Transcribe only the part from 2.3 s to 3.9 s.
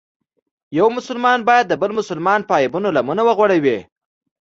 په عیبونو لمنه وغوړوي.